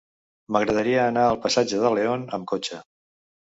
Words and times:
M'agradaria 0.55 1.03
anar 1.09 1.27
al 1.33 1.37
passatge 1.45 1.83
de 1.85 1.93
León 1.99 2.27
amb 2.41 2.51
cotxe. 2.55 2.83